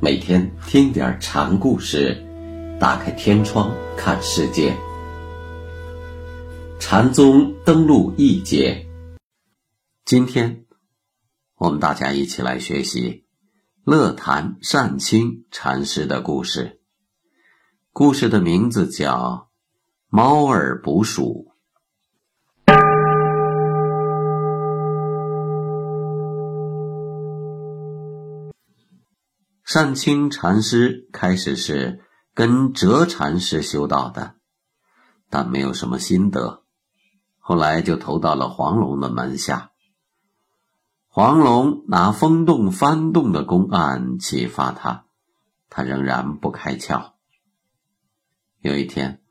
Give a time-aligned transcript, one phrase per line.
[0.00, 2.24] 每天听点禅故事，
[2.78, 4.76] 打开天窗看世界。
[6.78, 8.86] 禅宗登陆一节，
[10.04, 10.66] 今天
[11.56, 13.26] 我们大家一起来学习
[13.82, 16.80] 乐坛善清禅师的故事。
[17.92, 19.48] 故事的名字叫
[20.08, 21.47] 《猫儿捕鼠》。
[29.68, 34.36] 善清禅师开始是跟哲禅师修道的，
[35.28, 36.64] 但没有什么心得，
[37.38, 39.72] 后来就投到了黄龙的门下。
[41.06, 45.04] 黄龙拿风洞翻动的公案启发他，
[45.68, 47.12] 他仍然不开窍。
[48.60, 49.22] 有一天，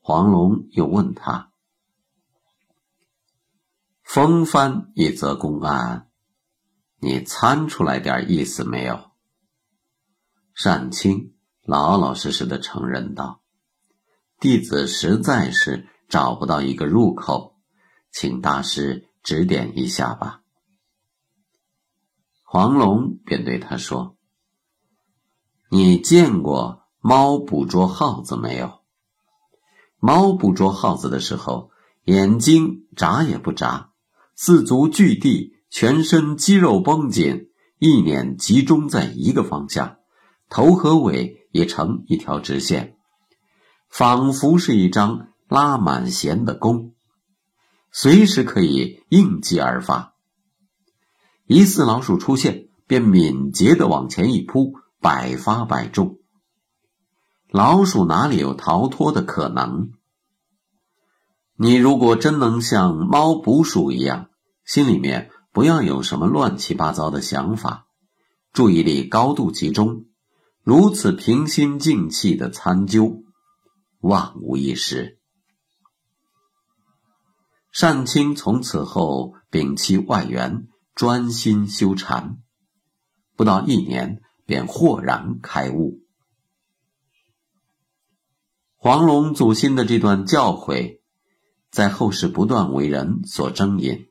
[0.00, 1.50] 黄龙又问他
[4.04, 6.10] ：“风帆一则公案，
[7.00, 9.07] 你参出来点意思没有？”
[10.58, 13.42] 善清老老实实的承认道
[14.40, 17.54] ：“弟子实在是找不到一个入口，
[18.10, 20.42] 请大师指点一下吧。”
[22.42, 24.16] 黄龙便对他说
[25.70, 28.80] ：“你见过猫捕捉耗子没有？
[30.00, 31.70] 猫捕捉耗子的时候，
[32.02, 33.92] 眼睛眨也不眨，
[34.34, 39.97] 四足具地，全身肌肉绷紧，意念集中在一个方向。”
[40.48, 42.96] 头和尾也成一条直线，
[43.88, 46.94] 仿佛是一张拉满弦的弓，
[47.92, 50.14] 随时可以应机而发。
[51.46, 56.18] 一似老鼠出现，便敏捷的往前一扑，百发百中。
[57.50, 59.92] 老鼠哪里有逃脱的可能？
[61.56, 64.28] 你如果真能像猫捕鼠一样，
[64.64, 67.86] 心里面不要有什么乱七八糟的想法，
[68.52, 70.04] 注意力高度集中。
[70.68, 73.22] 如此平心静气的参究，
[74.00, 75.18] 万无一失。
[77.72, 82.36] 善清从此后摒弃外援，专心修禅，
[83.34, 86.02] 不到一年便豁然开悟。
[88.76, 91.00] 黄龙祖心的这段教诲，
[91.70, 94.10] 在后世不断为人所争引，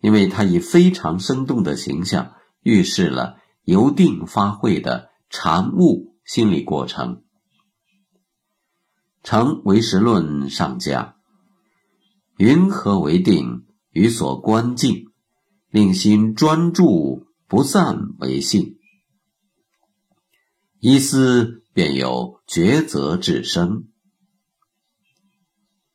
[0.00, 5.06] 因为他以非常生动的形象，预示了由定发慧的。
[5.30, 7.22] 禅悟心理过程，
[9.22, 11.16] 成唯识论上讲：
[12.38, 13.66] 云何为定？
[13.90, 15.06] 与所观境，
[15.70, 18.78] 令心专注不散为性。
[20.78, 23.88] 一思便有抉择之生。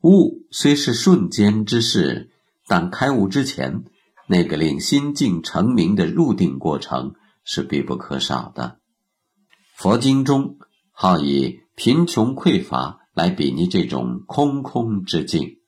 [0.00, 2.30] 悟虽是瞬间之事，
[2.66, 3.84] 但开悟之前，
[4.26, 7.14] 那个令心境成明的入定过程
[7.44, 8.80] 是必不可少的。
[9.74, 10.56] 佛经中
[10.92, 15.58] 好以贫穷匮乏来比拟这种空空之境。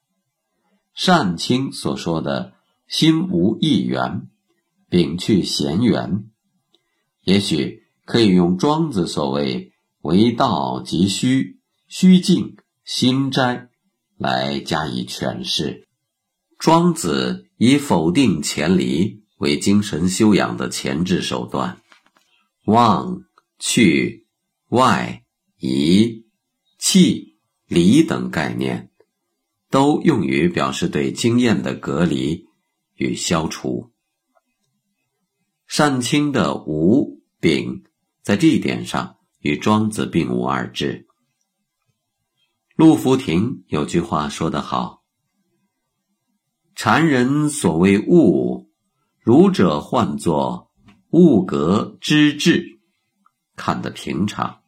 [0.94, 2.54] 善清所说的
[2.88, 4.28] “心无一缘，
[4.88, 6.30] 摒去闲缘”，
[7.24, 11.58] 也许可以用庄子所谓“为道即虚，
[11.88, 13.68] 虚静心斋”
[14.16, 15.88] 来加以诠释。
[16.58, 21.82] 庄子以否定前离为精神修养的前置手段，
[22.66, 23.25] 妄。
[23.58, 24.26] 去、
[24.68, 25.24] 外、
[25.58, 26.26] 移、
[26.78, 28.90] 气、离等概念，
[29.70, 32.46] 都用于表示对经验的隔离
[32.94, 33.92] 与消除。
[35.66, 37.82] 善清的无丙，
[38.22, 41.06] 在这一点上与庄子并无二致。
[42.76, 45.02] 陆福亭有句话说得好
[46.76, 48.70] ：“禅人所谓物，
[49.18, 50.70] 儒者唤作
[51.10, 52.74] 物格之志。”
[53.56, 54.60] 看得平常，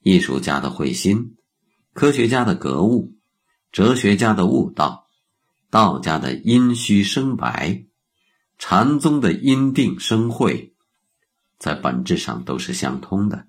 [0.00, 1.36] 艺术家的慧心，
[1.92, 3.12] 科学家的格物，
[3.72, 5.08] 哲学家的悟道，
[5.70, 7.84] 道家的阴虚生白，
[8.58, 10.72] 禅宗的因定生慧，
[11.58, 13.46] 在本质上都是相通的。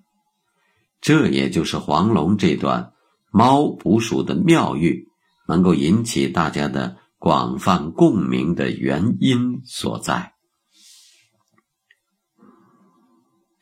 [0.99, 2.93] 这也就是黄龙这段
[3.31, 5.07] 猫捕鼠的妙喻，
[5.47, 10.34] 能够引起大家的广泛共鸣的原因所在。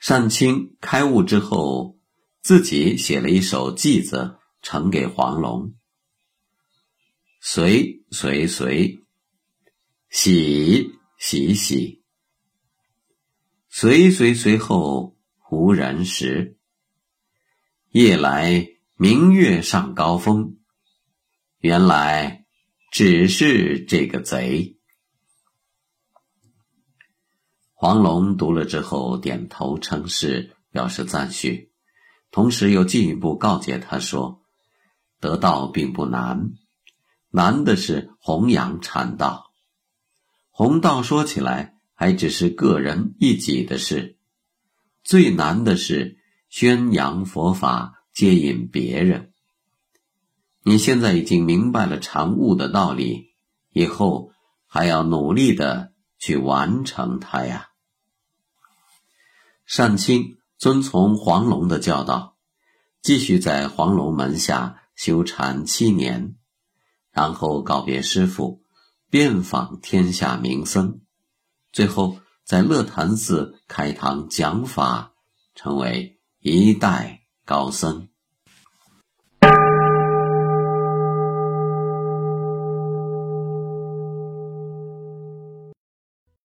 [0.06, 1.98] 善清开悟之后，
[2.42, 5.76] 自己写了一首偈子，呈给黄龙
[7.40, 9.00] ：“随随随，
[10.10, 12.04] 喜喜喜，
[13.70, 15.16] 随随随后
[15.50, 16.58] 无人识。
[17.92, 18.68] 夜来
[18.98, 20.58] 明月上高峰，
[21.60, 22.46] 原来
[22.92, 24.78] 只是这个贼。”
[27.84, 31.70] 黄龙读了之后，点头称是，表示赞许，
[32.32, 34.42] 同时又进一步告诫他说
[35.20, 36.54] ：“得道并不难，
[37.30, 39.52] 难的是弘扬禅道。
[40.50, 44.16] 弘道说起来还只是个人一己的事，
[45.04, 49.34] 最难的是宣扬佛法，接引别人。
[50.64, 53.34] 你现在已经明白了禅悟的道理，
[53.74, 54.32] 以后
[54.68, 57.72] 还要努力的去完成它呀。”
[59.66, 60.38] 善清。
[60.60, 62.38] 遵从黄龙的教导，
[63.02, 66.38] 继续在黄龙门下修禅七年，
[67.12, 68.64] 然后告别师傅，
[69.10, 71.02] 遍访天下名僧，
[71.74, 75.12] 最后在乐坛寺开堂讲法，
[75.54, 78.08] 成为一代高僧。